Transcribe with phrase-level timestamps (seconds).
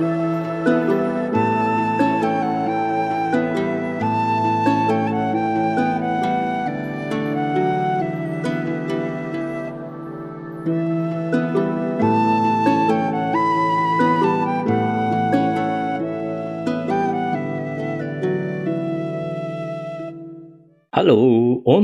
[0.00, 0.87] Música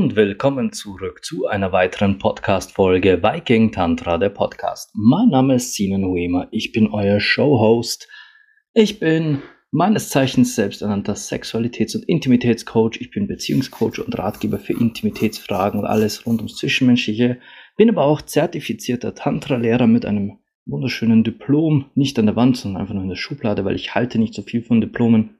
[0.05, 4.91] und willkommen zurück zu einer weiteren Podcast-Folge Viking Tantra, der Podcast.
[4.93, 8.07] Mein Name ist Sinan Huema, ich bin euer Showhost.
[8.75, 13.01] Ich bin meines Zeichens selbsternannter Sexualitäts- und Intimitätscoach.
[13.01, 17.39] Ich bin Beziehungscoach und Ratgeber für Intimitätsfragen und alles rund ums Zwischenmenschliche.
[17.75, 20.37] Bin aber auch zertifizierter Tantra-Lehrer mit einem
[20.67, 24.19] wunderschönen Diplom, nicht an der Wand, sondern einfach nur in der Schublade, weil ich halte
[24.19, 25.39] nicht so viel von Diplomen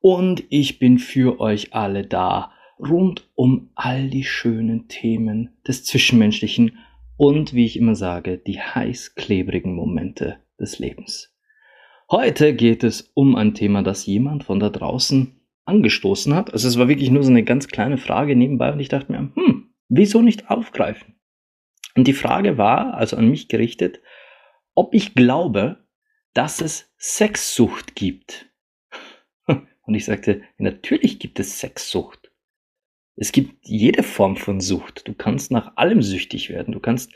[0.00, 6.78] und ich bin für euch alle da, rund um all die schönen Themen des Zwischenmenschlichen
[7.16, 11.34] und, wie ich immer sage, die heißklebrigen Momente des Lebens.
[12.10, 16.52] Heute geht es um ein Thema, das jemand von da draußen angestoßen hat.
[16.52, 19.30] Also es war wirklich nur so eine ganz kleine Frage nebenbei und ich dachte mir,
[19.34, 21.14] hm, wieso nicht aufgreifen?
[21.94, 24.00] Und die Frage war, also an mich gerichtet,
[24.74, 25.84] ob ich glaube,
[26.34, 28.50] dass es Sexsucht gibt.
[29.46, 32.19] Und ich sagte, natürlich gibt es Sexsucht.
[33.20, 35.06] Es gibt jede Form von Sucht.
[35.06, 36.72] Du kannst nach allem süchtig werden.
[36.72, 37.12] Du kannst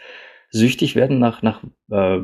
[0.51, 2.21] süchtig werden nach, nach, äh,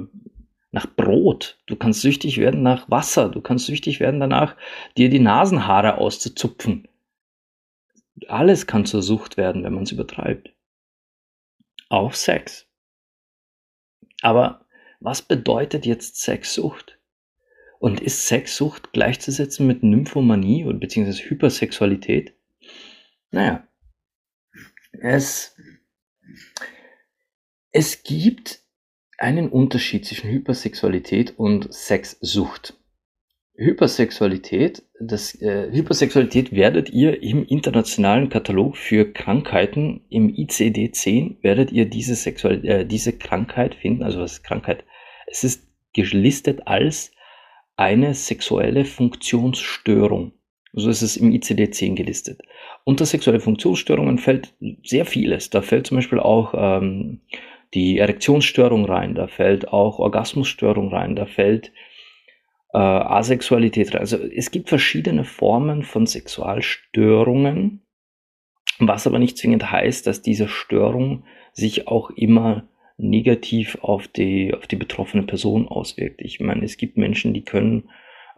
[0.71, 1.59] nach Brot.
[1.65, 3.31] Du kannst süchtig werden nach Wasser.
[3.31, 4.55] Du kannst süchtig werden danach,
[4.99, 6.89] dir die Nasenhaare auszuzupfen.
[8.29, 10.53] Alles kann zur Sucht werden, wenn man es übertreibt.
[11.89, 12.69] Auch Sex.
[14.21, 14.67] Aber
[15.01, 16.99] was bedeutet jetzt Sexsucht?
[17.79, 22.35] Und ist Sexsucht gleichzusetzen mit Nymphomanie oder beziehungsweise Hypersexualität?
[23.31, 23.67] Naja,
[25.01, 25.57] es,
[27.73, 28.61] es gibt
[29.19, 32.75] einen Unterschied zwischen Hypersexualität und Sexsucht.
[33.55, 41.85] Hypersexualität, das, äh, Hypersexualität werdet ihr im internationalen Katalog für Krankheiten, im ICD-10, werdet ihr
[41.85, 44.03] diese, Sexual äh, diese Krankheit finden.
[44.03, 44.85] Also was ist Krankheit?
[45.27, 47.13] Es ist gelistet als
[47.77, 50.33] eine sexuelle Funktionsstörung.
[50.73, 52.43] So ist es im ICD-10 gelistet.
[52.85, 54.55] Unter sexuelle Funktionsstörungen fällt
[54.85, 55.51] sehr vieles.
[55.51, 57.21] Da fällt zum Beispiel auch ähm,
[57.75, 61.73] die Erektionsstörung rein, da fällt auch Orgasmusstörung rein, da fällt
[62.73, 64.01] äh, Asexualität rein.
[64.01, 67.83] Also es gibt verschiedene Formen von Sexualstörungen,
[68.79, 74.67] was aber nicht zwingend heißt, dass diese Störung sich auch immer negativ auf die, auf
[74.67, 76.21] die betroffene Person auswirkt.
[76.23, 77.89] Ich meine, es gibt Menschen, die können,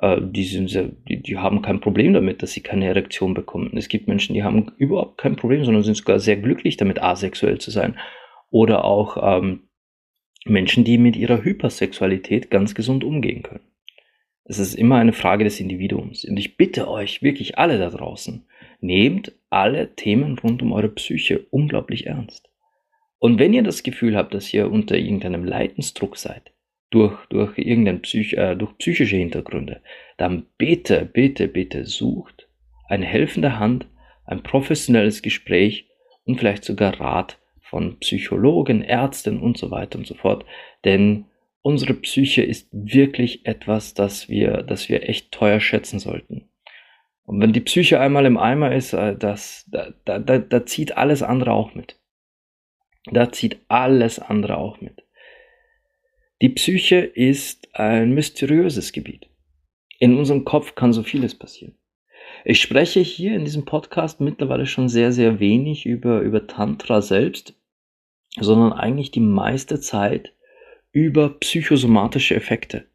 [0.02, 3.76] äh, die, sind sehr, die, die haben kein Problem damit, dass sie keine Erektion bekommen.
[3.76, 7.58] Es gibt Menschen, die haben überhaupt kein Problem, sondern sind sogar sehr glücklich damit, asexuell
[7.58, 7.96] zu sein.
[8.50, 9.68] Oder auch ähm,
[10.44, 13.64] Menschen, die mit ihrer Hypersexualität ganz gesund umgehen können.
[14.44, 16.24] Es ist immer eine Frage des Individuums.
[16.24, 18.44] Und ich bitte euch, wirklich alle da draußen,
[18.80, 22.50] nehmt alle Themen rund um eure Psyche unglaublich ernst.
[23.20, 26.52] Und wenn ihr das Gefühl habt, dass ihr unter irgendeinem Leidensdruck seid,
[26.92, 29.80] durch, durch irgendein Psych, äh, durch psychische Hintergründe,
[30.19, 32.48] dann bitte, bitte, bitte sucht
[32.88, 33.86] eine helfende Hand,
[34.26, 35.88] ein professionelles Gespräch
[36.25, 40.44] und vielleicht sogar Rat von Psychologen, Ärzten und so weiter und so fort.
[40.84, 41.25] Denn
[41.62, 46.50] unsere Psyche ist wirklich etwas, das wir, das wir echt teuer schätzen sollten.
[47.24, 50.97] Und wenn die Psyche einmal im Eimer ist, äh, das, da, da, da, da zieht
[50.98, 51.98] alles andere auch mit.
[53.10, 55.01] Da zieht alles andere auch mit.
[56.42, 59.28] Die Psyche ist ein mysteriöses Gebiet.
[60.00, 61.76] In unserem Kopf kann so vieles passieren.
[62.44, 67.54] Ich spreche hier in diesem Podcast mittlerweile schon sehr, sehr wenig über, über Tantra selbst,
[68.41, 70.34] sondern eigentlich die meiste Zeit
[70.91, 72.86] über psychosomatische Effekte.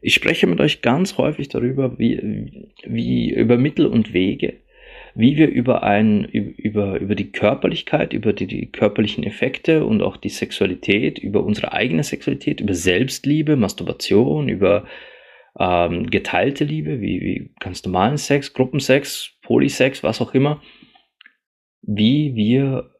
[0.00, 4.54] Ich spreche mit euch ganz häufig darüber, wie, wie über Mittel und Wege,
[5.14, 10.16] wie wir über ein, über, über die Körperlichkeit, über die, die körperlichen Effekte und auch
[10.16, 14.84] die Sexualität, über unsere eigene Sexualität, über Selbstliebe, Masturbation, über
[15.58, 20.62] ähm, geteilte Liebe, wie, wie ganz normalen Sex, Gruppensex, Polysex, was auch immer,
[21.82, 22.90] wie wir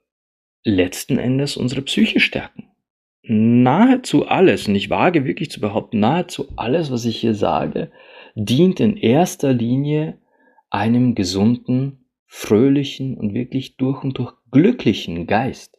[0.65, 2.69] letzten Endes unsere Psyche stärken.
[3.23, 7.91] Nahezu alles, und ich wage wirklich zu behaupten, nahezu alles, was ich hier sage,
[8.35, 10.19] dient in erster Linie
[10.71, 12.02] einem gesunden
[12.35, 15.79] fröhlichen und wirklich durch und durch glücklichen Geist.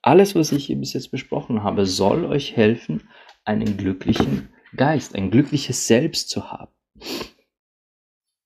[0.00, 3.08] Alles, was ich hier bis jetzt besprochen habe, soll euch helfen,
[3.44, 6.70] einen glücklichen Geist, ein glückliches Selbst zu haben.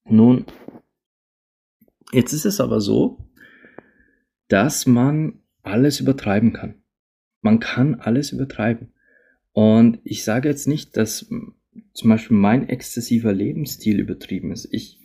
[0.04, 0.46] Nun,
[2.10, 3.18] jetzt ist es aber so,
[4.48, 6.82] dass man alles übertreiben kann.
[7.42, 8.94] Man kann alles übertreiben.
[9.52, 11.28] Und ich sage jetzt nicht, dass
[11.92, 14.68] zum Beispiel mein exzessiver Lebensstil übertrieben ist.
[14.72, 14.95] Ich,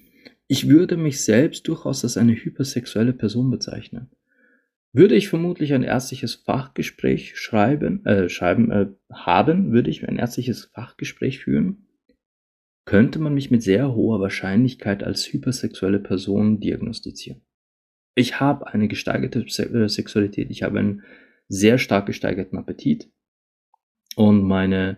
[0.52, 4.12] ich würde mich selbst durchaus als eine hypersexuelle Person bezeichnen.
[4.92, 10.66] Würde ich vermutlich ein ärztliches Fachgespräch schreiben, äh, schreiben äh, haben, würde ich ein ärztliches
[10.66, 11.88] Fachgespräch führen,
[12.84, 17.44] könnte man mich mit sehr hoher Wahrscheinlichkeit als hypersexuelle Person diagnostizieren.
[18.16, 21.04] Ich habe eine gesteigerte äh, Sexualität, ich habe einen
[21.48, 23.10] sehr stark gesteigerten Appetit
[24.18, 24.98] und meine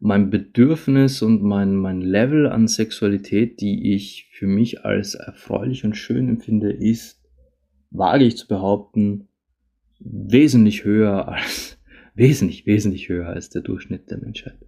[0.00, 5.94] mein Bedürfnis und mein, mein Level an Sexualität, die ich für mich als erfreulich und
[5.94, 7.22] schön empfinde, ist,
[7.90, 9.28] wage ich zu behaupten,
[9.98, 11.78] wesentlich höher als,
[12.14, 14.58] wesentlich, wesentlich höher als der Durchschnitt der Menschheit.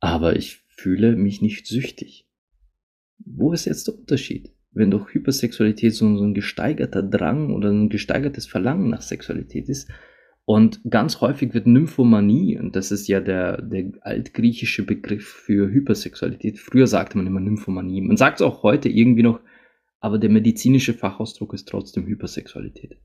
[0.00, 2.26] Aber ich fühle mich nicht süchtig.
[3.18, 4.50] Wo ist jetzt der Unterschied?
[4.70, 9.90] Wenn doch Hypersexualität so ein gesteigerter Drang oder ein gesteigertes Verlangen nach Sexualität ist,
[10.48, 16.58] und ganz häufig wird Nymphomanie, und das ist ja der, der altgriechische Begriff für Hypersexualität,
[16.58, 18.00] früher sagte man immer Nymphomanie.
[18.00, 19.40] Man sagt es auch heute irgendwie noch,
[20.00, 22.96] aber der medizinische Fachausdruck ist trotzdem Hypersexualität.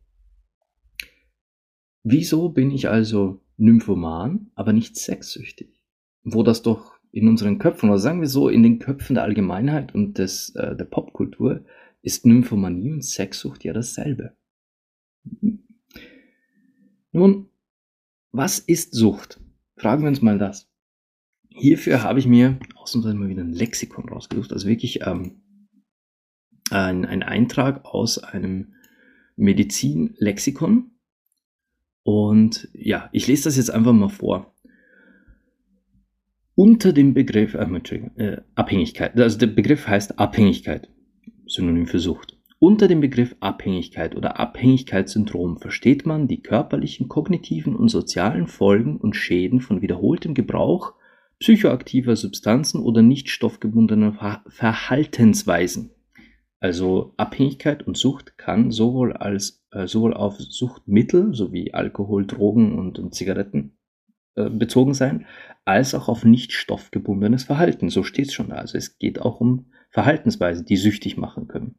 [2.03, 5.83] Wieso bin ich also Nymphoman, aber nicht sexsüchtig?
[6.23, 9.93] Wo das doch in unseren Köpfen, oder sagen wir so, in den Köpfen der Allgemeinheit
[9.93, 11.65] und des, äh, der Popkultur
[12.03, 14.31] ist Nymphomanie und Sexsucht ja dasselbe.
[17.13, 17.47] Nun,
[18.31, 19.39] was ist Sucht?
[19.77, 20.67] Fragen wir uns mal das.
[21.49, 25.43] Hierfür habe ich mir ausnahmsweise mal wieder ein Lexikon rausgesucht, also wirklich ähm,
[26.71, 28.73] ein, ein Eintrag aus einem
[29.35, 30.89] Medizin-Lexikon.
[32.01, 34.51] Und ja, ich lese das jetzt einfach mal vor.
[36.55, 37.63] Unter dem Begriff, äh,
[38.17, 40.89] äh, Abhängigkeit, also der Begriff heißt Abhängigkeit,
[41.45, 42.32] Synonym für Sucht.
[42.63, 49.17] Unter dem Begriff Abhängigkeit oder Abhängigkeitssyndrom versteht man die körperlichen, kognitiven und sozialen Folgen und
[49.17, 50.93] Schäden von wiederholtem Gebrauch
[51.39, 55.89] psychoaktiver Substanzen oder nicht stoffgebundener Verhaltensweisen.
[56.61, 62.97] Also Abhängigkeit und Sucht kann sowohl als äh, sowohl auf Suchtmittel sowie Alkohol, Drogen und,
[62.97, 63.77] und Zigaretten
[64.35, 65.25] äh, bezogen sein,
[65.65, 67.89] als auch auf nicht stoffgebundenes Verhalten.
[67.89, 68.55] So steht es schon da.
[68.55, 71.75] Also es geht auch um Verhaltensweisen, die süchtig machen können.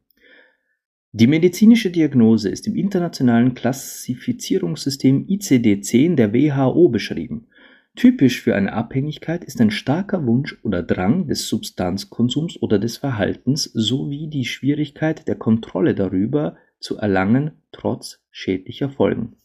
[1.17, 7.47] Die medizinische Diagnose ist im internationalen Klassifizierungssystem ICD-10 der WHO beschrieben.
[7.95, 13.63] Typisch für eine Abhängigkeit ist ein starker Wunsch oder Drang des Substanzkonsums oder des Verhaltens
[13.63, 19.37] sowie die Schwierigkeit der Kontrolle darüber zu erlangen trotz schädlicher Folgen.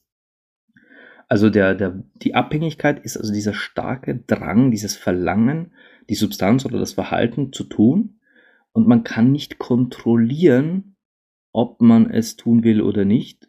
[1.28, 5.70] Also der, der, die Abhängigkeit ist also dieser starke Drang, dieses Verlangen,
[6.08, 8.18] die Substanz oder das Verhalten zu tun
[8.72, 10.89] und man kann nicht kontrollieren,
[11.52, 13.48] ob man es tun will oder nicht,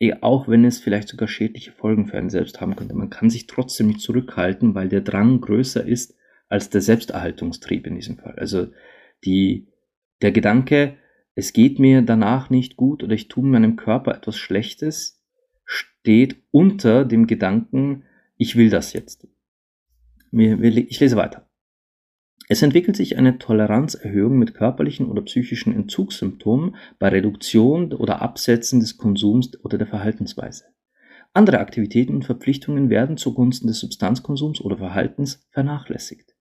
[0.00, 2.94] eh, auch wenn es vielleicht sogar schädliche Folgen für einen selbst haben könnte.
[2.94, 6.16] Man kann sich trotzdem nicht zurückhalten, weil der Drang größer ist
[6.48, 8.34] als der Selbsterhaltungstrieb in diesem Fall.
[8.36, 8.68] Also
[9.24, 9.68] die,
[10.20, 10.96] der Gedanke,
[11.34, 15.22] es geht mir danach nicht gut oder ich tue meinem Körper etwas Schlechtes,
[15.64, 18.04] steht unter dem Gedanken,
[18.36, 19.26] ich will das jetzt.
[20.32, 21.48] Ich lese weiter.
[22.52, 28.98] Es entwickelt sich eine Toleranzerhöhung mit körperlichen oder psychischen Entzugssymptomen bei Reduktion oder Absetzen des
[28.98, 30.64] Konsums oder der Verhaltensweise.
[31.32, 36.34] Andere Aktivitäten und Verpflichtungen werden zugunsten des Substanzkonsums oder Verhaltens vernachlässigt.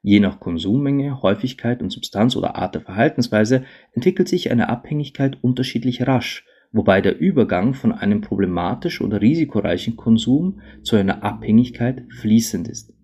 [0.00, 6.06] Je nach Konsummenge, Häufigkeit und Substanz oder Art der Verhaltensweise entwickelt sich eine Abhängigkeit unterschiedlich
[6.06, 12.94] rasch, wobei der Übergang von einem problematisch oder risikoreichen Konsum zu einer Abhängigkeit fließend ist.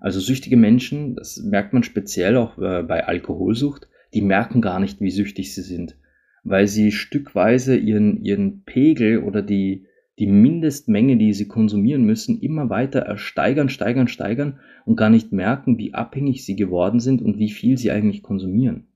[0.00, 5.00] Also süchtige Menschen, das merkt man speziell auch äh, bei Alkoholsucht, die merken gar nicht,
[5.00, 5.96] wie süchtig sie sind,
[6.42, 9.86] weil sie stückweise ihren, ihren Pegel oder die,
[10.18, 15.78] die Mindestmenge, die sie konsumieren müssen, immer weiter steigern, steigern, steigern und gar nicht merken,
[15.78, 18.86] wie abhängig sie geworden sind und wie viel sie eigentlich konsumieren.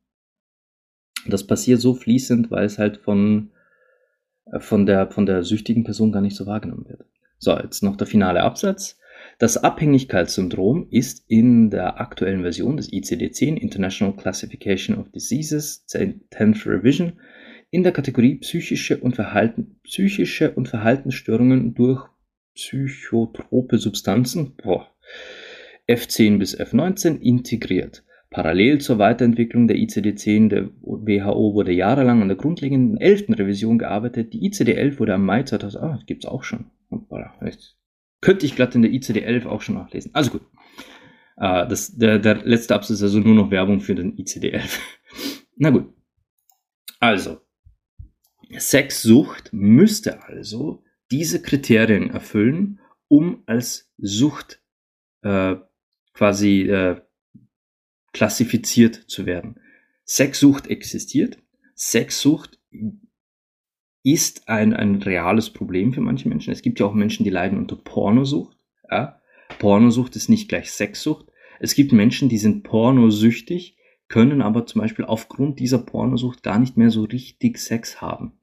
[1.26, 3.50] Das passiert so fließend, weil es halt von,
[4.46, 7.04] äh, von, der, von der süchtigen Person gar nicht so wahrgenommen wird.
[7.38, 8.98] So, jetzt noch der finale Absatz.
[9.38, 17.14] Das Abhängigkeitssyndrom ist in der aktuellen Version des ICD-10 International Classification of Diseases 10th Revision
[17.70, 22.06] in der Kategorie psychische und, Verhalten, psychische und Verhaltensstörungen durch
[22.54, 24.86] psychotrope Substanzen boah,
[25.88, 28.04] F10 bis F19 integriert.
[28.30, 33.30] Parallel zur Weiterentwicklung der ICD-10 der WHO wurde jahrelang an der grundlegenden 11.
[33.30, 34.32] Revision gearbeitet.
[34.32, 36.66] Die ICD-11 wurde am Mai 2000, ah, gibt's auch schon.
[38.24, 40.10] Könnte ich glatt in der ICD-11 auch schon nachlesen.
[40.14, 40.46] Also gut.
[41.36, 44.78] Uh, das, der, der letzte Absatz ist also nur noch Werbung für den ICD-11.
[45.56, 45.92] Na gut.
[47.00, 47.42] Also,
[48.56, 54.62] Sexsucht müsste also diese Kriterien erfüllen, um als Sucht
[55.20, 55.56] äh,
[56.14, 57.02] quasi äh,
[58.14, 59.60] klassifiziert zu werden.
[60.06, 61.36] Sexsucht existiert.
[61.76, 62.58] Sexsucht
[64.04, 66.52] ist ein, ein reales Problem für manche Menschen.
[66.52, 68.56] Es gibt ja auch Menschen, die leiden unter Pornosucht.
[68.88, 69.20] Ja?
[69.58, 71.26] Pornosucht ist nicht gleich Sexsucht.
[71.58, 73.76] Es gibt Menschen, die sind pornosüchtig,
[74.08, 78.38] können aber zum Beispiel aufgrund dieser Pornosucht gar nicht mehr so richtig Sex haben.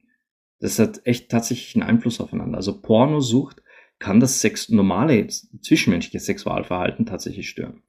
[0.58, 2.56] Das hat echt tatsächlich einen Einfluss aufeinander.
[2.56, 3.62] Also Pornosucht
[4.00, 7.82] kann das Sex, normale zwischenmenschliche Sexualverhalten tatsächlich stören.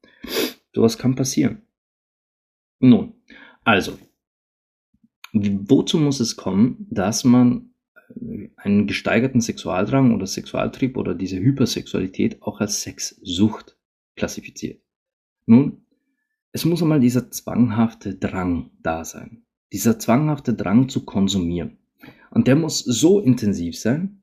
[0.72, 1.62] Sowas kann passieren.
[2.78, 3.14] Nun,
[3.64, 3.98] also,
[5.34, 7.70] wozu muss es kommen, dass man
[8.20, 13.76] äh, einen gesteigerten Sexualdrang oder Sexualtrieb oder diese Hypersexualität auch als Sexsucht
[14.16, 14.80] klassifiziert?
[15.46, 15.84] Nun,
[16.52, 19.44] es muss einmal dieser zwanghafte Drang da sein.
[19.72, 21.78] Dieser zwanghafte Drang zu konsumieren.
[22.30, 24.22] Und der muss so intensiv sein,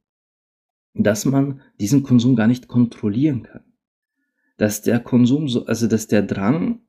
[0.93, 3.63] dass man diesen Konsum gar nicht kontrollieren kann.
[4.57, 6.81] Dass der Konsum so, also dass der Drang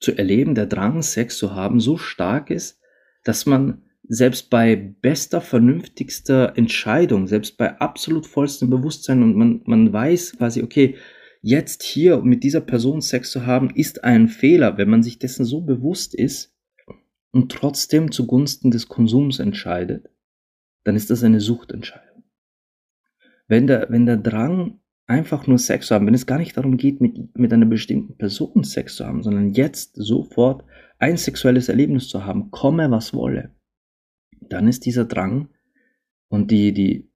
[0.00, 2.80] zu erleben, der Drang, Sex zu haben, so stark ist,
[3.24, 9.92] dass man selbst bei bester, vernünftigster Entscheidung, selbst bei absolut vollstem Bewusstsein und man, man
[9.92, 10.96] weiß quasi, okay,
[11.42, 15.44] jetzt hier mit dieser Person Sex zu haben, ist ein Fehler, wenn man sich dessen
[15.44, 16.54] so bewusst ist
[17.32, 20.10] und trotzdem zugunsten des Konsums entscheidet,
[20.84, 22.24] dann ist das eine Suchtentscheidung.
[23.46, 26.76] Wenn der, wenn der Drang einfach nur Sex zu haben, wenn es gar nicht darum
[26.76, 30.64] geht, mit, mit einer bestimmten Person Sex zu haben, sondern jetzt sofort
[30.98, 33.54] ein sexuelles Erlebnis zu haben, komme was wolle,
[34.40, 35.48] dann ist dieser Drang
[36.28, 37.10] und die, die,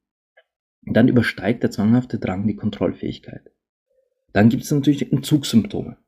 [0.83, 3.53] dann übersteigt der zwanghafte Drang die Kontrollfähigkeit.
[4.33, 5.99] Dann gibt es natürlich Entzugssymptome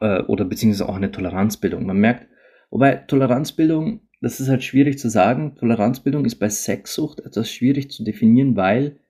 [0.00, 1.84] äh, oder beziehungsweise auch eine Toleranzbildung.
[1.84, 2.28] Man merkt,
[2.70, 5.56] wobei Toleranzbildung, das ist halt schwierig zu sagen.
[5.56, 9.00] Toleranzbildung ist bei Sexsucht etwas schwierig zu definieren, weil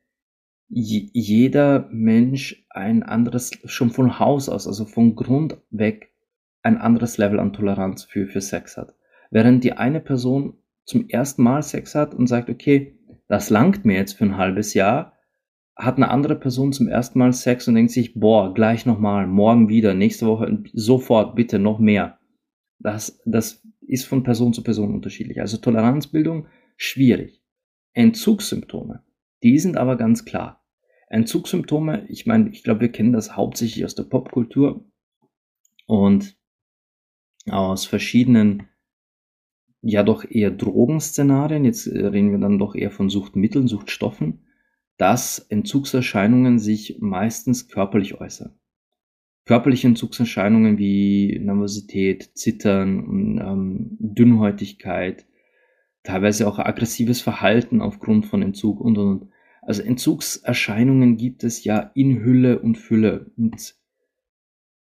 [0.71, 6.12] jeder Mensch ein anderes, schon von Haus aus, also von Grund weg,
[6.62, 8.95] ein anderes Level an Toleranz für, für Sex hat.
[9.31, 13.97] Während die eine Person zum ersten Mal Sex hat und sagt, okay, das langt mir
[13.97, 15.17] jetzt für ein halbes Jahr,
[15.77, 19.69] hat eine andere Person zum ersten Mal Sex und denkt sich, boah, gleich nochmal, morgen
[19.69, 22.19] wieder, nächste Woche, sofort, bitte noch mehr.
[22.79, 25.41] Das, das ist von Person zu Person unterschiedlich.
[25.41, 26.47] Also Toleranzbildung,
[26.77, 27.43] schwierig.
[27.93, 29.03] Entzugssymptome,
[29.43, 30.60] die sind aber ganz klar.
[31.11, 34.85] Entzugssymptome, ich meine, ich glaube, wir kennen das hauptsächlich aus der Popkultur
[35.87, 36.37] und
[37.49, 38.69] aus verschiedenen,
[39.83, 44.47] ja doch eher Drogenszenarien, jetzt reden wir dann doch eher von Suchtmitteln, Suchtstoffen,
[44.99, 48.55] dass Entzugserscheinungen sich meistens körperlich äußern.
[49.47, 55.26] Körperliche Entzugserscheinungen wie Nervosität, Zittern, ähm, Dünnhäutigkeit,
[56.05, 59.33] teilweise auch aggressives Verhalten aufgrund von Entzug und, und, und.
[59.62, 63.31] Also Entzugserscheinungen gibt es ja in Hülle und Fülle.
[63.37, 63.76] Und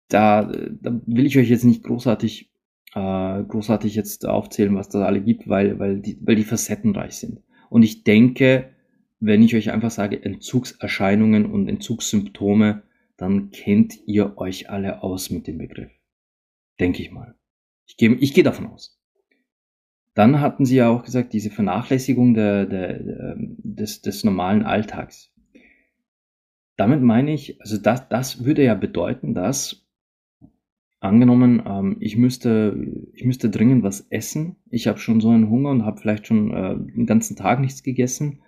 [0.10, 2.52] da, da will ich euch jetzt nicht großartig,
[2.94, 7.42] äh, großartig jetzt aufzählen, was da alle gibt, weil, weil, die, weil die facettenreich sind.
[7.70, 8.72] Und ich denke,
[9.20, 12.84] wenn ich euch einfach sage Entzugserscheinungen und Entzugssymptome,
[13.18, 15.92] dann kennt ihr euch alle aus mit dem Begriff.
[16.80, 17.36] Denke ich mal.
[17.88, 18.95] Ich gehe, ich gehe davon aus.
[20.16, 25.32] Dann hatten Sie ja auch gesagt, diese Vernachlässigung der, der, ähm, des, des normalen Alltags.
[26.78, 29.86] Damit meine ich, also das, das würde ja bedeuten, dass
[31.02, 32.78] angenommen, ähm, ich, müsste,
[33.14, 36.52] ich müsste dringend was essen, ich habe schon so einen Hunger und habe vielleicht schon
[36.54, 38.42] äh, den ganzen Tag nichts gegessen,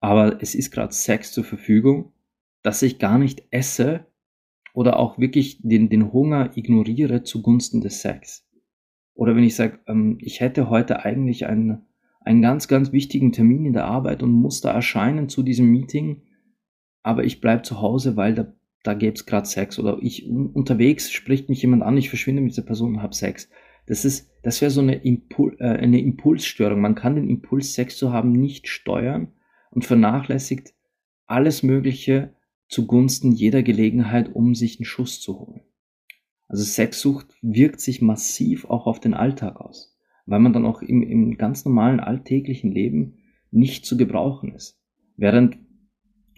[0.00, 2.12] aber es ist gerade Sex zur Verfügung,
[2.62, 4.06] dass ich gar nicht esse
[4.74, 8.47] oder auch wirklich den, den Hunger ignoriere zugunsten des Sex.
[9.18, 11.86] Oder wenn ich sage, ähm, ich hätte heute eigentlich einen,
[12.20, 16.22] einen ganz, ganz wichtigen Termin in der Arbeit und muss da erscheinen zu diesem Meeting,
[17.02, 19.80] aber ich bleibe zu Hause, weil da, da gäbe es gerade Sex.
[19.80, 23.50] Oder ich unterwegs spricht mich jemand an, ich verschwinde mit dieser Person und habe Sex.
[23.86, 26.80] Das ist, das wäre so eine, Impul äh, eine Impulsstörung.
[26.80, 29.32] Man kann den Impuls, Sex zu haben, nicht steuern
[29.72, 30.74] und vernachlässigt
[31.26, 32.36] alles Mögliche
[32.68, 35.62] zugunsten jeder Gelegenheit, um sich einen Schuss zu holen.
[36.48, 41.02] Also Sexsucht wirkt sich massiv auch auf den Alltag aus, weil man dann auch im,
[41.02, 43.18] im ganz normalen alltäglichen Leben
[43.50, 44.80] nicht zu gebrauchen ist.
[45.16, 45.58] Während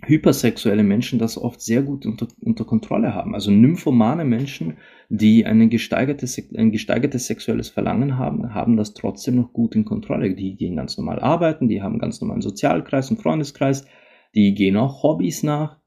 [0.05, 3.35] hypersexuelle Menschen das oft sehr gut unter, unter Kontrolle haben.
[3.35, 6.27] Also nymphomane Menschen, die eine gesteigerte,
[6.57, 10.35] ein gesteigertes sexuelles Verlangen haben, haben das trotzdem noch gut in Kontrolle.
[10.35, 13.87] Die gehen ganz normal arbeiten, die haben ganz normalen Sozialkreis und Freundeskreis,
[14.35, 15.79] die gehen auch Hobbys nach,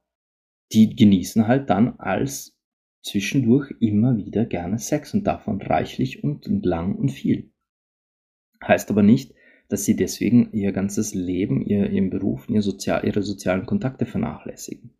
[0.72, 2.58] die genießen halt dann als
[3.04, 7.52] zwischendurch immer wieder gerne Sex und davon reichlich und lang und viel.
[8.66, 9.34] Heißt aber nicht,
[9.70, 14.92] dass sie deswegen ihr ganzes Leben, ihr, ihren Beruf, ihr Sozial, ihre sozialen Kontakte vernachlässigen.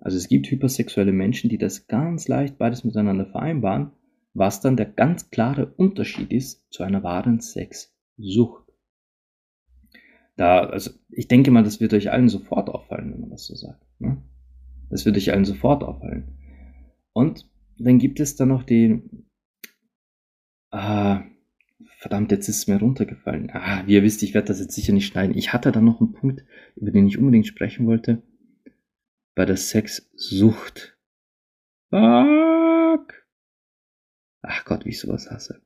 [0.00, 3.92] Also es gibt hypersexuelle Menschen, die das ganz leicht beides miteinander vereinbaren,
[4.34, 8.64] was dann der ganz klare Unterschied ist zu einer wahren Sexsucht.
[10.36, 13.54] Da, also ich denke mal, das wird euch allen sofort auffallen, wenn man das so
[13.54, 13.82] sagt.
[14.00, 14.20] Ne?
[14.90, 16.13] Das wird euch allen sofort auffallen.
[17.14, 19.02] Und dann gibt es dann noch die,
[20.70, 21.24] ah,
[21.98, 23.50] verdammt, jetzt ist es mir runtergefallen.
[23.52, 25.36] Ah, wie ihr wisst, ich werde das jetzt sicher nicht schneiden.
[25.36, 26.44] Ich hatte dann noch einen Punkt,
[26.76, 28.22] über den ich unbedingt sprechen wollte.
[29.34, 30.98] Bei der Sexsucht.
[31.90, 33.24] Fuck.
[34.42, 35.62] Ach Gott, wie ich sowas hasse.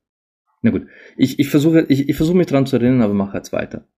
[0.62, 0.86] Na gut,
[1.16, 3.88] ich, ich versuche ich, ich versuche mich dran zu erinnern, aber mache jetzt weiter.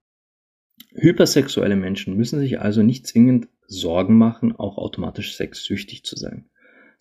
[0.92, 6.50] Hypersexuelle Menschen müssen sich also nicht zwingend Sorgen machen, auch automatisch sexsüchtig zu sein.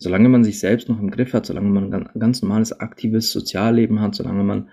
[0.02, 4.00] Solange man sich selbst noch im Griff hat, solange man ein ganz normales aktives Sozialleben
[4.00, 4.68] hat, solange man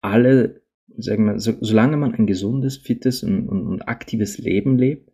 [0.00, 0.62] alle,
[0.96, 5.12] sagen wir, so, solange man ein gesundes, fittes und, und, und aktives Leben lebt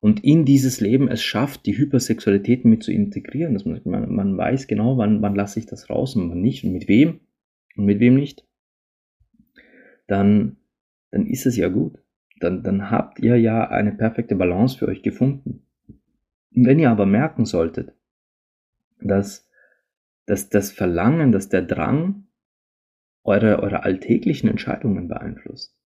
[0.00, 4.66] und in dieses Leben es schafft, die Hypersexualität mit zu integrieren, dass man, man, weiß
[4.68, 7.20] genau, wann, wann lasse ich das raus und wann nicht und mit wem
[7.76, 8.46] und mit wem nicht,
[10.06, 10.56] dann,
[11.10, 11.98] dann ist es ja gut
[12.40, 15.62] dann, dann habt ihr ja eine perfekte Balance für euch gefunden.
[16.54, 17.92] Und wenn ihr aber merken solltet,
[19.08, 19.48] dass,
[20.26, 22.26] dass das Verlangen, dass der Drang
[23.22, 25.76] eure, eure alltäglichen Entscheidungen beeinflusst,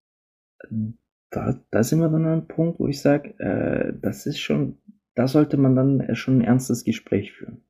[1.29, 4.77] da, da sind wir dann an einem Punkt, wo ich sage, äh, das ist schon,
[5.15, 7.63] da sollte man dann schon ein ernstes Gespräch führen.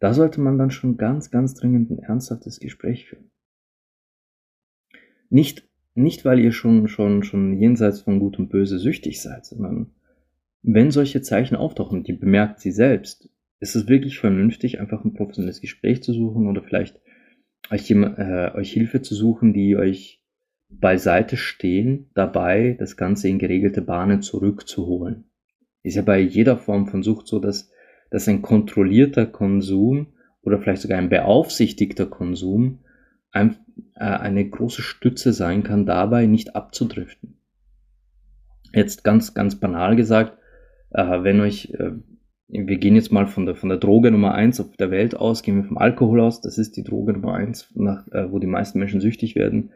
[0.00, 3.30] Da sollte man dann schon ganz, ganz dringend ein ernsthaftes Gespräch führen.
[5.28, 9.90] Nicht nicht, weil ihr schon, schon, schon jenseits von Gut und Böse süchtig seid, sondern
[10.62, 13.28] wenn solche Zeichen auftauchen, die bemerkt sie selbst,
[13.60, 17.00] ist es wirklich vernünftig, einfach ein professionelles Gespräch zu suchen oder vielleicht
[17.70, 20.22] euch, äh, euch Hilfe zu suchen, die euch
[20.68, 25.24] beiseite stehen, dabei das Ganze in geregelte Bahnen zurückzuholen.
[25.82, 27.70] Ist ja bei jeder Form von Sucht so, dass,
[28.10, 30.08] dass ein kontrollierter Konsum
[30.42, 32.80] oder vielleicht sogar ein beaufsichtigter Konsum
[33.30, 33.56] ein,
[33.94, 37.38] äh, eine große Stütze sein kann, dabei nicht abzudriften.
[38.72, 40.36] Jetzt ganz, ganz banal gesagt,
[40.90, 41.92] äh, wenn euch, äh,
[42.48, 45.42] wir gehen jetzt mal von der, von der Droge Nummer eins auf der Welt aus,
[45.42, 48.46] gehen wir vom Alkohol aus, das ist die Droge Nummer eins, nach, äh, wo die
[48.46, 49.72] meisten Menschen süchtig werden.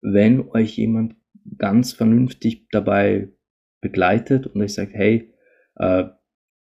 [0.00, 1.14] Wenn euch jemand
[1.56, 3.28] ganz vernünftig dabei
[3.80, 5.32] begleitet und euch sagt, hey,
[5.76, 6.04] äh,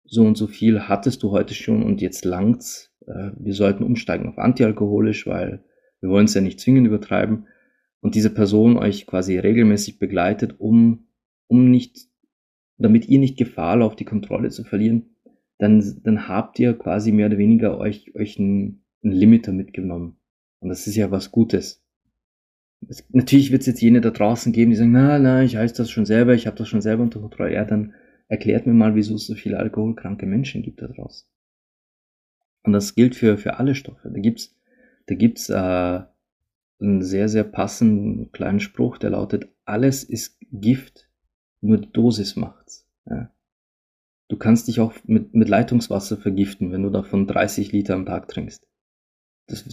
[0.06, 4.30] so und so viel hattest du heute schon und jetzt langt's, äh, wir sollten umsteigen
[4.30, 5.64] auf antialkoholisch, weil
[6.00, 7.48] wir wollen es ja nicht zwingend übertreiben.
[8.02, 11.08] Und diese Person euch quasi regelmäßig begleitet, um,
[11.48, 12.08] um nicht,
[12.78, 15.16] damit ihr nicht Gefahr lauft, die Kontrolle zu verlieren,
[15.60, 20.18] dann, dann habt ihr quasi mehr oder weniger euch, euch einen, einen Limiter mitgenommen.
[20.60, 21.84] Und das ist ja was Gutes.
[22.88, 25.74] Es, natürlich wird es jetzt jene da draußen geben, die sagen, na, na, ich weiß
[25.74, 27.54] das schon selber, ich habe das schon selber unter Kontrolle.
[27.54, 27.94] Ja, dann
[28.28, 31.28] erklärt mir mal, wieso es so viele alkoholkranke Menschen gibt da draußen.
[32.64, 34.10] Und das gilt für, für alle Stoffe.
[34.10, 34.56] Da gibt's
[35.10, 36.02] da gibt's äh,
[36.80, 41.10] einen sehr, sehr passenden kleinen Spruch, der lautet, alles ist Gift,
[41.62, 42.88] nur die Dosis macht's.
[43.10, 43.32] Ja.
[44.30, 48.28] Du kannst dich auch mit, mit Leitungswasser vergiften, wenn du davon 30 Liter am Tag
[48.28, 48.66] trinkst.
[49.48, 49.66] Das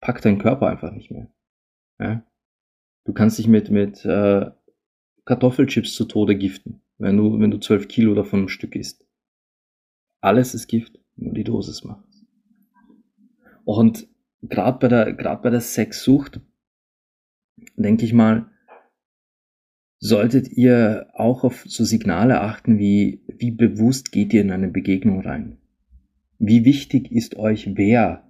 [0.00, 1.28] packt dein Körper einfach nicht mehr.
[1.98, 2.24] Ja.
[3.04, 4.50] Du kannst dich mit, mit äh,
[5.24, 9.04] Kartoffelchips zu Tode giften, wenn du, wenn du 12 Kilo davon ein Stück isst.
[10.20, 12.24] Alles ist Gift, nur die Dosis macht's.
[13.64, 14.08] Und
[14.42, 16.40] gerade bei der, gerade bei der Sexsucht,
[17.74, 18.50] denke ich mal,
[19.98, 25.20] solltet ihr auch auf so Signale achten, wie, wie bewusst geht ihr in eine Begegnung
[25.20, 25.58] rein?
[26.38, 28.28] Wie wichtig ist euch, wer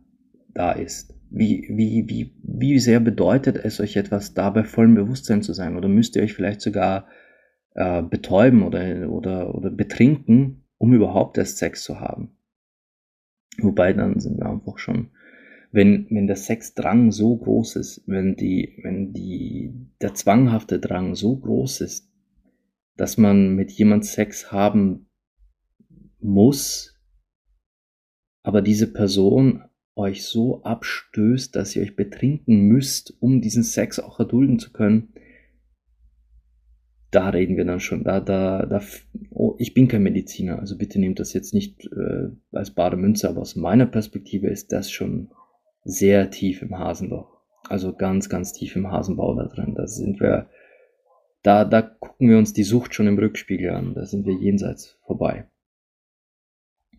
[0.55, 1.14] da ist?
[1.31, 5.76] Wie, wie, wie, wie sehr bedeutet es euch etwas, da bei vollem Bewusstsein zu sein?
[5.76, 7.09] Oder müsst ihr euch vielleicht sogar
[7.74, 12.37] äh, betäuben oder, oder, oder betrinken, um überhaupt erst Sex zu haben?
[13.59, 15.11] Wobei dann sind wir einfach schon
[15.72, 21.37] wenn, wenn der Sexdrang so groß ist, wenn die, wenn die, der zwanghafte Drang so
[21.37, 22.11] groß ist,
[22.96, 25.09] dass man mit jemand Sex haben
[26.18, 26.98] muss,
[28.42, 29.64] aber diese Person
[29.96, 35.12] euch so abstößt, dass ihr euch betrinken müsst, um diesen Sex auch erdulden zu können,
[37.11, 38.05] da reden wir dann schon.
[38.05, 38.83] Da, da, da,
[39.31, 43.29] oh, ich bin kein Mediziner, also bitte nehmt das jetzt nicht äh, als bare Münze,
[43.29, 45.31] aber aus meiner Perspektive ist das schon
[45.87, 47.37] sehr tief im Hasenloch.
[47.68, 49.75] Also ganz, ganz tief im Hasenbau da drin.
[49.75, 50.51] Da sind wir,
[51.42, 53.94] da, da gucken wir uns die Sucht schon im Rückspiegel an.
[53.94, 55.49] Da sind wir jenseits vorbei.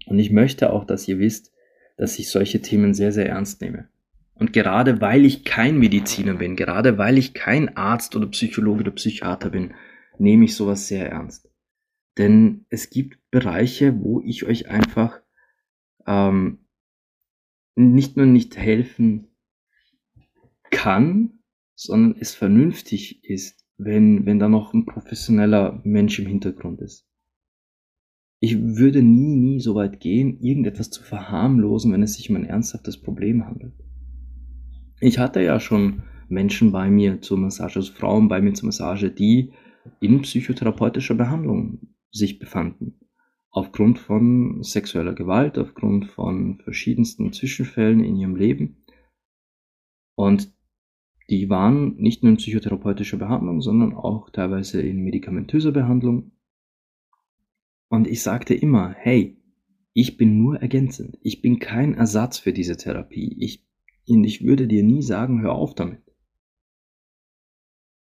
[0.08, 1.52] Und ich möchte auch, dass ihr wisst,
[1.97, 3.89] dass ich solche Themen sehr, sehr ernst nehme.
[4.36, 8.91] Und gerade weil ich kein Mediziner bin, gerade weil ich kein Arzt oder Psychologe oder
[8.91, 9.73] Psychiater bin,
[10.17, 11.50] nehme ich sowas sehr ernst.
[12.17, 15.19] Denn es gibt Bereiche, wo ich euch einfach
[16.06, 16.60] ähm,
[17.77, 19.27] nicht nur nicht helfen
[20.71, 21.39] kann,
[21.75, 27.07] sondern es vernünftig ist, wenn, wenn da noch ein professioneller Mensch im Hintergrund ist.
[28.39, 32.45] Ich würde nie, nie so weit gehen, irgendetwas zu verharmlosen, wenn es sich um ein
[32.45, 33.73] ernsthaftes Problem handelt.
[34.99, 39.11] Ich hatte ja schon Menschen bei mir zur Massage, also Frauen bei mir zur Massage,
[39.11, 39.51] die
[40.01, 42.99] in psychotherapeutischer Behandlung sich befanden.
[43.49, 48.83] Aufgrund von sexueller Gewalt, aufgrund von verschiedensten Zwischenfällen in ihrem Leben.
[50.15, 50.53] Und
[51.29, 56.31] die waren nicht nur in psychotherapeutischer Behandlung, sondern auch teilweise in medikamentöser Behandlung.
[57.89, 59.38] Und ich sagte immer, hey,
[59.93, 61.17] ich bin nur ergänzend.
[61.21, 63.36] Ich bin kein Ersatz für diese Therapie.
[63.39, 63.65] Ich,
[64.05, 66.03] ich würde dir nie sagen, hör auf damit.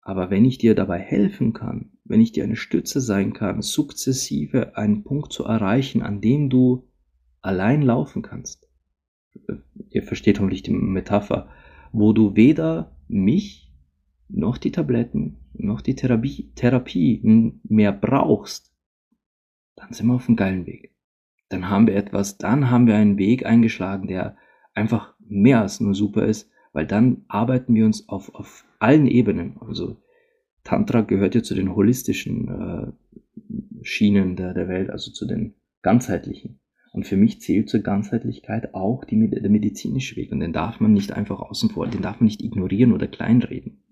[0.02, 4.76] Aber wenn ich dir dabei helfen kann, wenn ich dir eine Stütze sein kann, sukzessive
[4.76, 6.88] einen Punkt zu erreichen, an dem du
[7.40, 8.68] allein laufen kannst,
[9.90, 11.48] ihr versteht hoffentlich die Metapher,
[11.92, 13.72] wo du weder mich
[14.28, 18.72] noch die Tabletten noch die Therapie, Therapie mehr brauchst,
[19.76, 20.94] dann sind wir auf einem geilen Weg.
[21.48, 24.36] Dann haben wir etwas, dann haben wir einen Weg eingeschlagen, der
[24.74, 29.56] einfach mehr als nur super ist, weil dann arbeiten wir uns auf, auf allen Ebenen.
[29.60, 30.00] Also
[30.68, 36.60] Tantra gehört ja zu den holistischen äh, Schienen der, der Welt, also zu den ganzheitlichen.
[36.92, 40.30] Und für mich zählt zur Ganzheitlichkeit auch die, der medizinische Weg.
[40.30, 43.82] Und den darf man nicht einfach außen vor, den darf man nicht ignorieren oder kleinreden.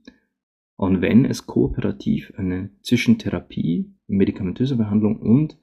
[0.77, 5.59] Und wenn es kooperativ eine zwischen Therapie, medikamentöser Behandlung und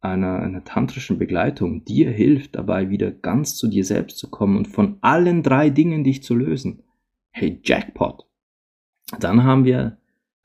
[0.00, 4.68] einer, einer tantrischen Begleitung dir hilft, dabei wieder ganz zu dir selbst zu kommen und
[4.68, 6.84] von allen drei Dingen dich zu lösen,
[7.32, 8.26] hey Jackpot,
[9.20, 9.98] dann haben wir,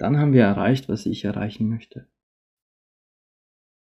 [0.04, 2.10] dann haben wir erreicht, was ich erreichen möchte.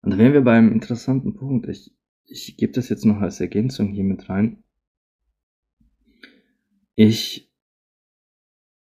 [0.02, 1.68] Und da wären wir beim interessanten Punkt.
[1.68, 4.64] Ich, ich gebe das jetzt noch als Ergänzung hier mit rein.
[6.96, 7.52] Ich,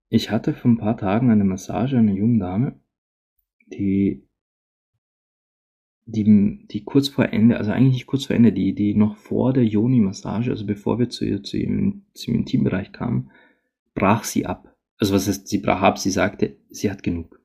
[0.09, 2.81] ich hatte vor ein paar Tagen eine Massage einer jungen Dame,
[3.67, 4.27] die,
[6.07, 9.53] die, die kurz vor Ende, also eigentlich nicht kurz vor Ende, die, die noch vor
[9.53, 13.31] der Yoni-Massage, also bevor wir zu, ihr, zu ihrem, zu ihrem Intimbereich kamen,
[13.95, 14.76] brach sie ab.
[14.99, 17.41] Also was heißt, sie brach ab, sie sagte, sie hat genug.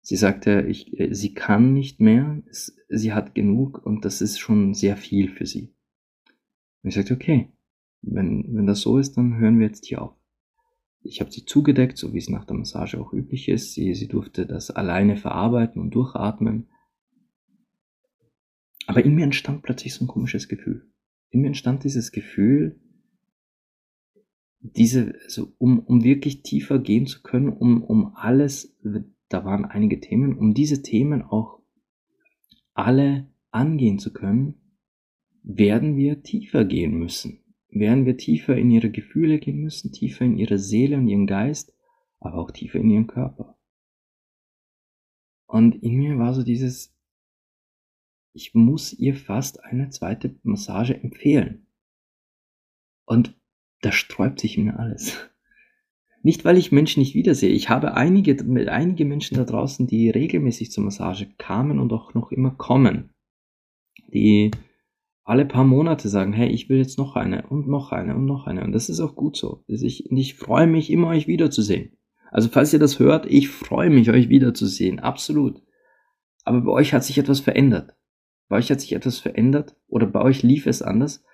[0.00, 2.42] Sie sagte, ich, äh, sie kann nicht mehr,
[2.88, 5.74] sie hat genug und das ist schon sehr viel für sie.
[6.82, 7.52] Und ich sagte, okay,
[8.02, 10.14] wenn, wenn das so ist, dann hören wir jetzt hier auf.
[11.02, 13.74] Ich habe sie zugedeckt, so wie es nach der Massage auch üblich ist.
[13.74, 16.68] Sie, sie durfte das alleine verarbeiten und durchatmen.
[18.86, 20.88] Aber in mir entstand plötzlich so ein komisches Gefühl.
[21.30, 22.80] In mir entstand dieses Gefühl,
[24.74, 28.76] diese, also um, um wirklich tiefer gehen zu können, um, um alles
[29.28, 31.60] da waren einige Themen, um diese Themen auch
[32.74, 34.54] alle angehen zu können,
[35.42, 37.42] werden wir tiefer gehen müssen.
[37.68, 41.72] Werden wir tiefer in ihre Gefühle gehen müssen, tiefer in ihre Seele und ihren Geist,
[42.20, 43.58] aber auch tiefer in ihren Körper.
[45.46, 46.94] Und in mir war so dieses,
[48.32, 51.66] ich muss ihr fast eine zweite Massage empfehlen.
[53.04, 53.38] Und
[53.82, 55.28] da sträubt sich mir alles.
[56.22, 57.50] Nicht, weil ich Menschen nicht wiedersehe.
[57.50, 58.36] Ich habe einige,
[58.68, 63.10] einige Menschen da draußen, die regelmäßig zur Massage kamen und auch noch immer kommen.
[64.12, 64.50] Die
[65.22, 68.46] alle paar Monate sagen, hey, ich will jetzt noch eine und noch eine und noch
[68.46, 68.64] eine.
[68.64, 69.64] Und das ist auch gut so.
[69.66, 71.96] Ich, ich freue mich immer, euch wiederzusehen.
[72.30, 75.00] Also falls ihr das hört, ich freue mich, euch wiederzusehen.
[75.00, 75.62] Absolut.
[76.44, 77.96] Aber bei euch hat sich etwas verändert.
[78.48, 81.24] Bei euch hat sich etwas verändert oder bei euch lief es anders.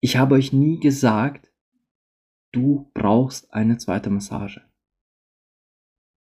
[0.00, 1.50] Ich habe euch nie gesagt,
[2.56, 4.62] du brauchst eine zweite Massage.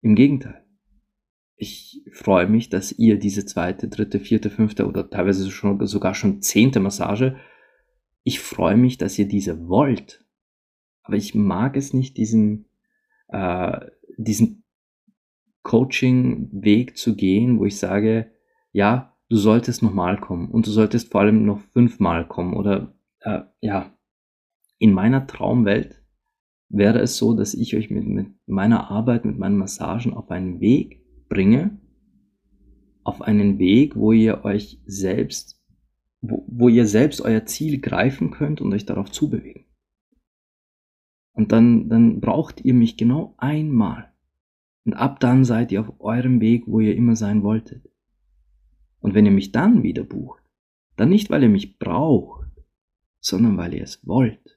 [0.03, 0.65] Im Gegenteil.
[1.55, 6.43] Ich freue mich, dass ihr diese zweite, dritte, vierte, fünfte oder teilweise schon, sogar schon
[6.43, 7.37] zehnte Massage,
[8.25, 10.25] ich freue mich, dass ihr diese wollt.
[11.03, 12.69] Aber ich mag es nicht, diesen,
[13.29, 13.87] äh,
[14.19, 14.65] diesen
[15.63, 18.33] Coaching-Weg zu gehen, wo ich sage,
[18.73, 23.43] ja, du solltest nochmal kommen und du solltest vor allem noch fünfmal kommen oder äh,
[23.61, 23.97] ja,
[24.79, 26.06] in meiner Traumwelt
[26.69, 30.61] wäre es so, dass ich euch mit, mit meiner Arbeit, mit meinen Massagen auf einen
[30.61, 31.79] Weg bringe,
[33.05, 35.63] auf einen Weg, wo ihr euch selbst,
[36.21, 39.65] wo, wo ihr selbst euer Ziel greifen könnt und euch darauf zubewegen.
[41.33, 44.13] Und dann, dann braucht ihr mich genau einmal.
[44.85, 47.89] Und ab dann seid ihr auf eurem Weg, wo ihr immer sein wolltet.
[49.01, 50.43] Und wenn ihr mich dann wieder bucht,
[50.97, 52.49] dann nicht, weil ihr mich braucht,
[53.21, 54.56] sondern weil ihr es wollt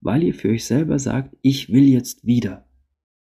[0.00, 2.68] weil ihr für euch selber sagt, ich will jetzt wieder.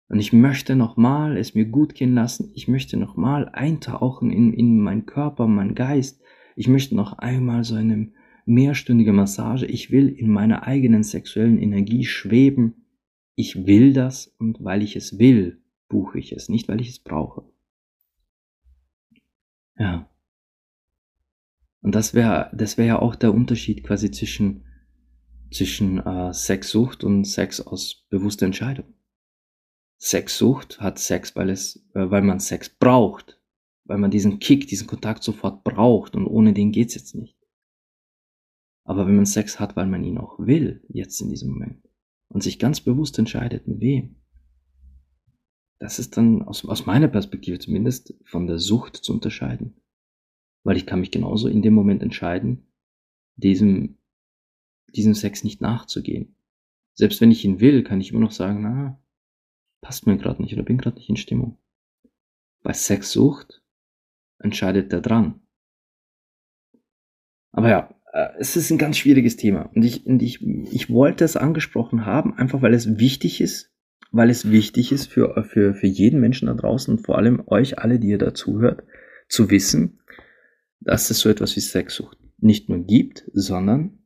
[0.08, 2.50] Und ich möchte nochmal es mir gut gehen lassen.
[2.54, 6.20] Ich möchte nochmal eintauchen in, in meinen Körper, meinen Geist.
[6.56, 8.12] Ich möchte noch einmal so eine
[8.46, 9.66] mehrstündige Massage.
[9.66, 12.74] Ich will in meiner eigenen sexuellen Energie schweben.
[13.36, 16.98] ich will das und weil ich es will, buche ich es, nicht weil ich es
[17.00, 17.42] brauche.
[19.76, 20.08] Ja.
[21.80, 24.64] Und das wäre das wäre ja auch der Unterschied quasi zwischen,
[25.54, 28.94] zwischen äh, Sexsucht und Sex aus bewusster Entscheidung.
[29.98, 33.40] Sexsucht hat Sex, weil es, äh, weil man Sex braucht,
[33.84, 37.38] weil man diesen Kick, diesen Kontakt sofort braucht und ohne den geht's jetzt nicht.
[38.84, 41.88] Aber wenn man Sex hat, weil man ihn auch will, jetzt in diesem Moment,
[42.28, 44.16] und sich ganz bewusst entscheidet, mit wem,
[45.78, 49.80] das ist dann aus, aus meiner Perspektive zumindest von der Sucht zu unterscheiden.
[50.62, 52.66] Weil ich kann mich genauso in dem Moment entscheiden,
[53.36, 53.98] diesem,
[54.96, 56.36] diesem Sex nicht nachzugehen.
[56.94, 59.02] Selbst wenn ich ihn will, kann ich immer noch sagen, na,
[59.80, 61.58] passt mir gerade nicht oder bin gerade nicht in Stimmung.
[62.62, 63.62] Bei Sexsucht
[64.38, 65.40] entscheidet der Drang.
[67.52, 71.24] Aber ja, äh, es ist ein ganz schwieriges Thema und ich, und ich, ich wollte
[71.24, 73.72] es angesprochen haben, einfach weil es wichtig ist,
[74.12, 77.78] weil es wichtig ist für, für, für jeden Menschen da draußen und vor allem euch
[77.78, 78.84] alle, die ihr dazuhört,
[79.28, 80.00] zu wissen,
[80.80, 84.03] dass es so etwas wie Sexsucht nicht nur gibt, sondern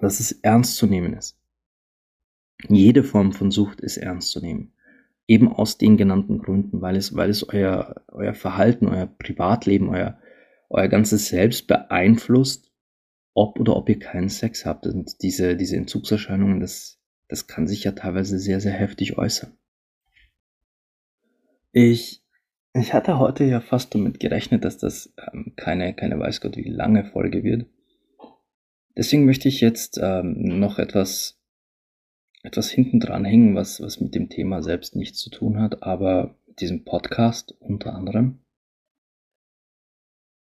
[0.00, 1.38] dass es ernst zu nehmen ist.
[2.68, 4.72] Jede Form von Sucht ist ernst zu nehmen.
[5.26, 10.18] Eben aus den genannten Gründen, weil es, weil es euer, euer Verhalten, euer Privatleben, euer,
[10.68, 12.70] euer ganzes Selbst beeinflusst,
[13.32, 14.86] ob oder ob ihr keinen Sex habt.
[14.86, 19.56] Und diese, diese Entzugserscheinungen, das, das kann sich ja teilweise sehr, sehr heftig äußern.
[21.72, 22.22] Ich,
[22.74, 26.68] ich hatte heute ja fast damit gerechnet, dass das ähm, keine, keine weiß Gott wie
[26.68, 27.66] lange Folge wird.
[28.96, 31.40] Deswegen möchte ich jetzt ähm, noch etwas,
[32.42, 36.38] etwas hinten dran hängen, was, was mit dem Thema selbst nichts zu tun hat, aber
[36.46, 38.40] mit diesem Podcast unter anderem.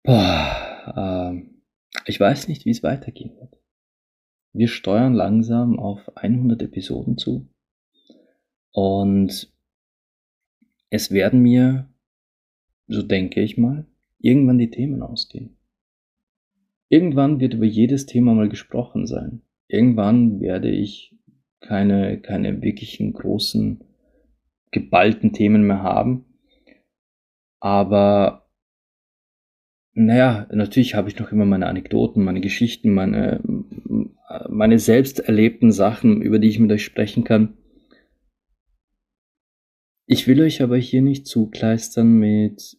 [0.04, 1.63] Boah, ähm,
[2.06, 3.58] ich weiß nicht, wie es weitergehen wird.
[4.54, 7.49] Wir steuern langsam auf 100 Episoden zu.
[8.71, 9.52] Und
[10.89, 11.89] es werden mir,
[12.88, 13.86] so denke ich mal,
[14.19, 15.59] irgendwann die Themen ausgehen.
[16.89, 19.43] Irgendwann wird über jedes Thema mal gesprochen sein.
[19.67, 21.15] Irgendwann werde ich
[21.62, 23.84] keine, keine wirklichen großen,
[24.71, 26.25] geballten Themen mehr haben.
[27.60, 28.49] Aber
[29.93, 33.41] naja, natürlich habe ich noch immer meine Anekdoten, meine Geschichten, meine,
[34.47, 37.58] meine selbst erlebten Sachen, über die ich mit euch sprechen kann.
[40.08, 42.78] Ich will euch aber hier nicht zukleistern mit,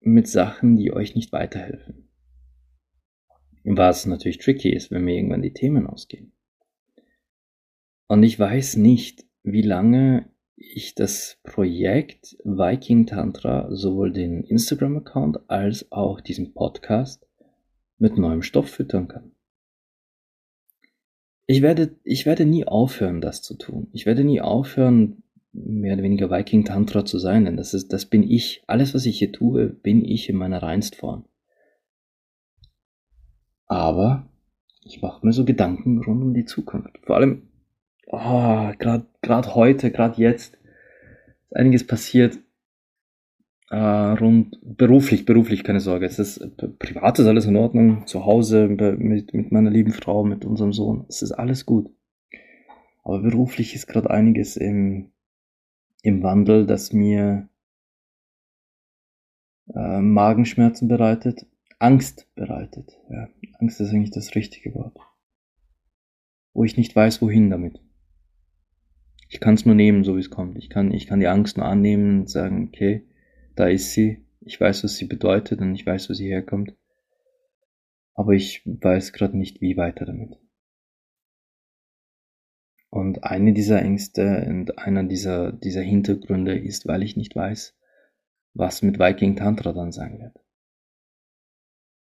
[0.00, 2.09] mit Sachen, die euch nicht weiterhelfen.
[3.64, 6.32] Was natürlich tricky ist, wenn mir irgendwann die Themen ausgehen.
[8.06, 15.90] Und ich weiß nicht, wie lange ich das Projekt Viking Tantra, sowohl den Instagram-Account als
[15.90, 17.26] auch diesen Podcast
[17.98, 19.32] mit neuem Stoff füttern kann.
[21.46, 23.88] Ich werde, ich werde nie aufhören, das zu tun.
[23.92, 28.06] Ich werde nie aufhören, mehr oder weniger Viking Tantra zu sein, denn das ist, das
[28.06, 28.62] bin ich.
[28.66, 31.24] Alles, was ich hier tue, bin ich in meiner Reinstform.
[33.70, 34.28] Aber
[34.82, 36.98] ich mache mir so Gedanken rund um die Zukunft.
[37.04, 37.42] Vor allem,
[38.08, 40.58] oh, gerade heute, gerade jetzt,
[41.48, 42.40] ist einiges passiert
[43.70, 46.06] äh, rund beruflich, beruflich, keine Sorge.
[46.06, 46.44] Es ist
[46.80, 51.04] privat ist alles in Ordnung, zu Hause mit, mit meiner lieben Frau, mit unserem Sohn,
[51.08, 51.88] es ist alles gut.
[53.04, 55.12] Aber beruflich ist gerade einiges im,
[56.02, 57.48] im Wandel, das mir
[59.72, 61.46] äh, Magenschmerzen bereitet,
[61.80, 62.98] Angst bereitet.
[63.08, 64.98] Ja, Angst ist eigentlich das richtige Wort.
[66.52, 67.80] Wo ich nicht weiß, wohin damit.
[69.30, 70.58] Ich kann es nur nehmen, so wie es kommt.
[70.58, 73.06] Ich kann, ich kann die Angst nur annehmen und sagen, okay,
[73.56, 74.26] da ist sie.
[74.40, 76.76] Ich weiß, was sie bedeutet und ich weiß, wo sie herkommt.
[78.14, 80.36] Aber ich weiß gerade nicht, wie weiter damit.
[82.90, 87.74] Und eine dieser Ängste und einer dieser, dieser Hintergründe ist, weil ich nicht weiß,
[88.52, 90.36] was mit Viking Tantra dann sein wird.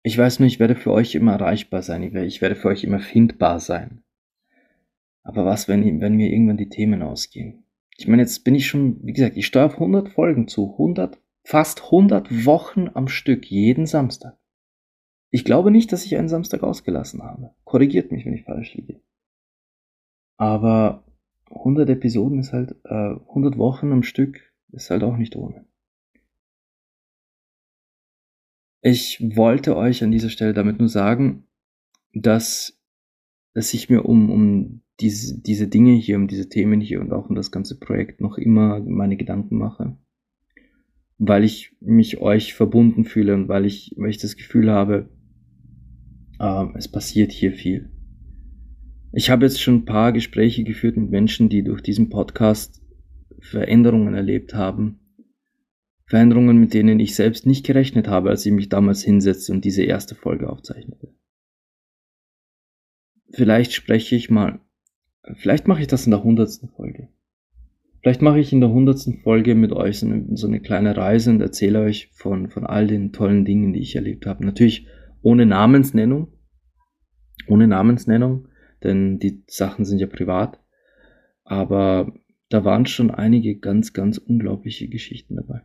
[0.03, 2.03] Ich weiß nur, ich werde für euch immer erreichbar sein.
[2.03, 4.03] Ich werde für euch immer findbar sein.
[5.23, 7.65] Aber was, wenn, wenn mir irgendwann die Themen ausgehen?
[7.97, 10.73] Ich meine, jetzt bin ich schon, wie gesagt, ich steuere auf 100 Folgen zu.
[10.73, 14.37] 100, fast 100 Wochen am Stück, jeden Samstag.
[15.31, 17.55] Ich glaube nicht, dass ich einen Samstag ausgelassen habe.
[17.65, 19.01] Korrigiert mich, wenn ich falsch liege.
[20.37, 21.05] Aber
[21.51, 25.65] 100 Episoden ist halt, äh, 100 Wochen am Stück ist halt auch nicht ohne.
[28.83, 31.45] Ich wollte euch an dieser Stelle damit nur sagen,
[32.13, 32.81] dass,
[33.55, 37.29] dass ich mir um, um diese, diese Dinge hier, um diese Themen hier und auch
[37.29, 39.97] um das ganze Projekt noch immer meine Gedanken mache.
[41.19, 45.09] Weil ich mich euch verbunden fühle und weil ich, weil ich das Gefühl habe,
[46.41, 47.89] äh, es passiert hier viel.
[49.13, 52.83] Ich habe jetzt schon ein paar Gespräche geführt mit Menschen, die durch diesen Podcast
[53.39, 55.02] Veränderungen erlebt haben.
[56.07, 59.83] Veränderungen, mit denen ich selbst nicht gerechnet habe, als ich mich damals hinsetzte und diese
[59.83, 61.15] erste Folge aufzeichnete.
[63.31, 64.61] Vielleicht spreche ich mal,
[65.37, 67.09] vielleicht mache ich das in der hundertsten Folge.
[68.03, 71.31] Vielleicht mache ich in der hundertsten Folge mit euch so eine, so eine, kleine Reise
[71.31, 74.45] und erzähle euch von, von all den tollen Dingen, die ich erlebt habe.
[74.45, 74.89] Natürlich
[75.23, 76.33] ohne Namensnennung.
[77.47, 78.49] Ohne Namensnennung,
[78.83, 80.61] denn die Sachen sind ja privat.
[81.45, 82.13] Aber
[82.49, 85.63] da waren schon einige ganz, ganz unglaubliche Geschichten dabei,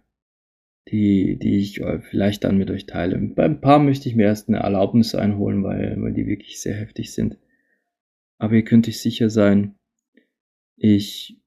[0.91, 3.17] die, die ich vielleicht dann mit euch teile.
[3.17, 6.75] Bei ein paar möchte ich mir erst eine Erlaubnis einholen, weil, weil die wirklich sehr
[6.75, 7.37] heftig sind.
[8.37, 9.75] Aber ihr könnt euch sicher sein,
[10.75, 11.41] ich,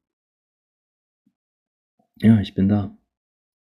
[2.17, 2.97] ja, ich bin da.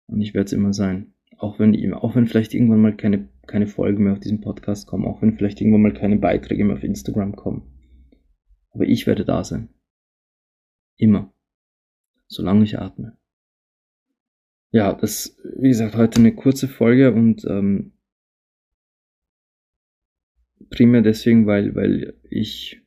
[0.07, 1.15] Und ich werde es immer sein.
[1.37, 5.07] Auch wenn, auch wenn vielleicht irgendwann mal keine, keine Folgen mehr auf diesem Podcast kommen,
[5.07, 7.63] auch wenn vielleicht irgendwann mal keine Beiträge mehr auf Instagram kommen.
[8.71, 9.69] Aber ich werde da sein.
[10.97, 11.33] Immer
[12.31, 13.20] solange ich atme.
[14.73, 17.93] Ja, das, wie gesagt, heute eine kurze Folge und ähm,
[20.71, 22.81] primär deswegen, weil, weil ich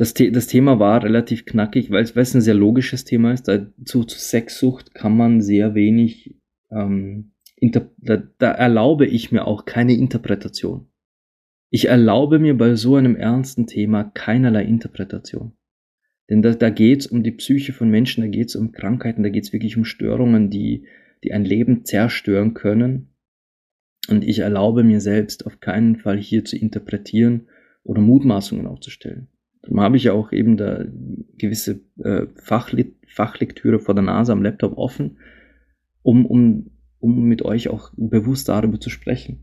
[0.00, 3.48] das, The das Thema war relativ knackig, weil, es ein sehr logisches Thema ist.
[3.48, 6.36] Da, zu, zu Sexsucht kann man sehr wenig,
[6.70, 7.86] ähm, da,
[8.38, 10.86] da erlaube ich mir auch keine Interpretation.
[11.68, 15.52] Ich erlaube mir bei so einem ernsten Thema keinerlei Interpretation.
[16.30, 19.24] Denn da, da geht es um die Psyche von Menschen, da geht es um Krankheiten,
[19.24, 20.86] da geht es wirklich um Störungen, die,
[21.24, 23.08] die ein Leben zerstören können.
[24.08, 27.48] Und ich erlaube mir selbst auf keinen Fall hier zu interpretieren
[27.82, 29.28] oder Mutmaßungen aufzustellen.
[29.62, 30.84] Darum habe ich ja auch eben da
[31.36, 35.18] gewisse äh, Fachlit Fachlektüre vor der Nase am Laptop offen,
[36.02, 39.42] um, um, um mit euch auch bewusst darüber zu sprechen.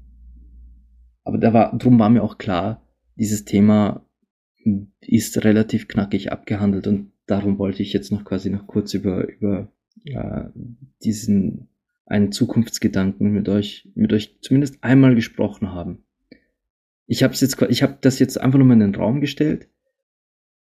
[1.25, 4.06] Aber da war, drum war mir auch klar, dieses Thema
[5.01, 9.71] ist relativ knackig abgehandelt und darum wollte ich jetzt noch quasi noch kurz über, über
[10.05, 10.45] äh,
[11.03, 11.67] diesen
[12.05, 16.03] einen Zukunftsgedanken mit euch, mit euch zumindest einmal gesprochen haben.
[17.05, 19.69] Ich habe jetzt, ich habe das jetzt einfach nur mal in den Raum gestellt.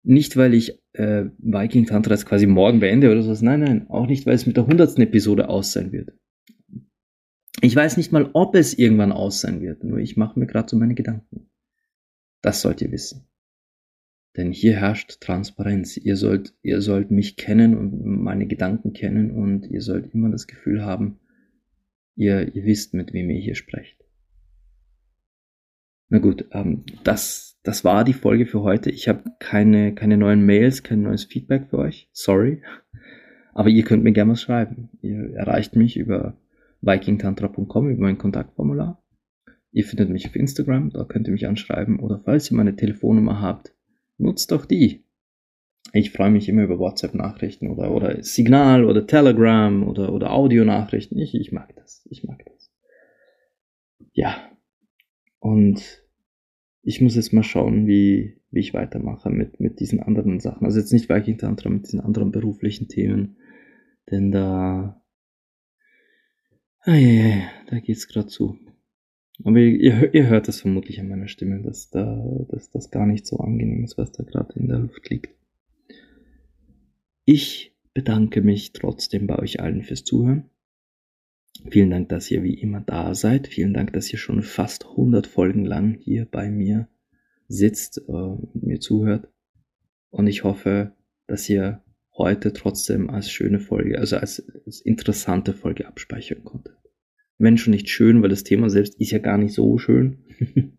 [0.03, 3.41] Nicht, weil ich äh, Viking Tantra jetzt quasi morgen beende oder sowas.
[3.41, 6.13] Nein, nein, auch nicht, weil es mit der hundertsten Episode aus sein wird.
[7.62, 9.83] Ich weiß nicht mal, ob es irgendwann aus sein wird.
[9.83, 11.49] Nur ich mache mir gerade so meine Gedanken.
[12.41, 13.27] Das sollt ihr wissen.
[14.39, 15.97] Denn hier herrscht Transparenz.
[15.97, 20.47] Ihr sollt, ihr sollt mich kennen und meine Gedanken kennen und ihr sollt immer das
[20.47, 21.19] Gefühl haben,
[22.15, 23.97] ihr, ihr wisst, mit wem ihr hier sprecht.
[26.08, 28.91] Na gut, ähm, das, das war die Folge für heute.
[28.91, 32.10] Ich habe keine, keine neuen Mails, kein neues Feedback für euch.
[32.13, 32.63] Sorry.
[33.52, 34.88] Aber ihr könnt mir gerne was schreiben.
[35.02, 36.38] Ihr erreicht mich über
[36.80, 39.04] vikingtantra.com, über mein Kontaktformular.
[39.73, 41.99] Ihr findet mich auf Instagram, da könnt ihr mich anschreiben.
[41.99, 43.75] Oder falls ihr meine Telefonnummer habt,
[44.19, 45.05] nutzt doch die.
[45.93, 51.17] Ich freue mich immer über WhatsApp-Nachrichten oder, oder Signal oder Telegram oder, oder Audio-Nachrichten.
[51.17, 52.05] Ich, ich mag das.
[52.10, 52.71] Ich mag das.
[54.13, 54.51] Ja.
[55.39, 56.03] Und
[56.84, 60.65] ich muss jetzt mal schauen, wie, wie ich weitermache mit, mit diesen anderen Sachen.
[60.65, 63.38] Also jetzt nicht Viking Tantra, mit diesen anderen beruflichen Themen.
[64.12, 65.01] Denn da,
[66.82, 68.58] ah, ja, ja, da geht's gerade zu.
[69.43, 73.25] Aber ihr, ihr hört es vermutlich an meiner Stimme, dass, da, dass das gar nicht
[73.25, 75.34] so angenehm ist, was da gerade in der Luft liegt.
[77.25, 80.49] Ich bedanke mich trotzdem bei euch allen fürs Zuhören.
[81.69, 83.47] Vielen Dank, dass ihr wie immer da seid.
[83.47, 86.88] Vielen Dank, dass ihr schon fast 100 Folgen lang hier bei mir
[87.47, 89.30] sitzt äh, und mir zuhört.
[90.10, 90.93] Und ich hoffe,
[91.28, 91.84] dass ihr
[92.17, 96.80] heute trotzdem als schöne Folge, also als, als interessante Folge abspeichern konntet
[97.39, 100.19] wenn schon nicht schön, weil das Thema selbst ist ja gar nicht so schön.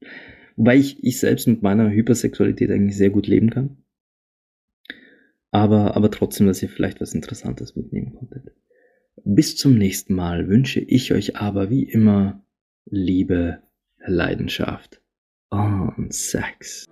[0.57, 3.79] Wobei ich, ich selbst mit meiner Hypersexualität eigentlich sehr gut leben kann.
[5.51, 8.53] Aber, aber trotzdem, dass ihr vielleicht was Interessantes mitnehmen konntet.
[9.25, 12.45] Bis zum nächsten Mal wünsche ich euch aber wie immer
[12.85, 13.63] Liebe,
[13.99, 15.03] Leidenschaft
[15.51, 16.87] und Sex.